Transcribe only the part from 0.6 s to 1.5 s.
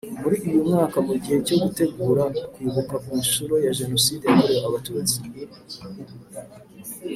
mwaka mu gihe